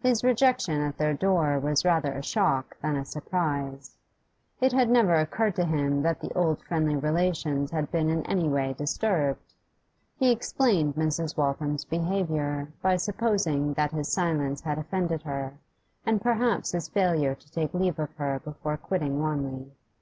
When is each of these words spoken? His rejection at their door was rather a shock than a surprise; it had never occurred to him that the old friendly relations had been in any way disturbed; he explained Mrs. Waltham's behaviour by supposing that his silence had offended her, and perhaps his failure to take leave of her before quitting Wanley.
His 0.00 0.22
rejection 0.22 0.82
at 0.82 0.98
their 0.98 1.14
door 1.14 1.58
was 1.58 1.82
rather 1.82 2.12
a 2.12 2.22
shock 2.22 2.76
than 2.82 2.94
a 2.94 3.06
surprise; 3.06 3.96
it 4.60 4.70
had 4.74 4.90
never 4.90 5.14
occurred 5.14 5.54
to 5.56 5.64
him 5.64 6.02
that 6.02 6.20
the 6.20 6.30
old 6.34 6.60
friendly 6.68 6.94
relations 6.94 7.70
had 7.70 7.90
been 7.90 8.10
in 8.10 8.22
any 8.26 8.50
way 8.50 8.74
disturbed; 8.74 9.54
he 10.18 10.30
explained 10.30 10.94
Mrs. 10.96 11.38
Waltham's 11.38 11.86
behaviour 11.86 12.70
by 12.82 12.96
supposing 12.98 13.72
that 13.72 13.92
his 13.92 14.12
silence 14.12 14.60
had 14.60 14.76
offended 14.76 15.22
her, 15.22 15.54
and 16.04 16.20
perhaps 16.20 16.72
his 16.72 16.90
failure 16.90 17.34
to 17.34 17.50
take 17.50 17.72
leave 17.72 17.98
of 17.98 18.14
her 18.16 18.40
before 18.40 18.76
quitting 18.76 19.20
Wanley. 19.20 19.72